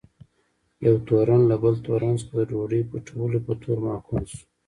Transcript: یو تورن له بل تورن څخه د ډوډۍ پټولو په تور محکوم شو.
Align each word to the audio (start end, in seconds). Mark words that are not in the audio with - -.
یو 0.85 0.95
تورن 1.07 1.41
له 1.49 1.55
بل 1.63 1.75
تورن 1.85 2.13
څخه 2.21 2.33
د 2.37 2.41
ډوډۍ 2.49 2.81
پټولو 2.89 3.37
په 3.45 3.53
تور 3.61 3.77
محکوم 3.87 4.21
شو. 4.31 4.39